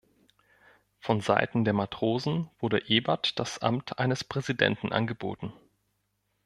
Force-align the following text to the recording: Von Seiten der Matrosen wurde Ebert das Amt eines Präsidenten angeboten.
Von 0.97 1.21
Seiten 1.21 1.63
der 1.63 1.75
Matrosen 1.75 2.49
wurde 2.57 2.89
Ebert 2.89 3.37
das 3.37 3.59
Amt 3.59 3.99
eines 3.99 4.23
Präsidenten 4.23 4.91
angeboten. 4.91 5.53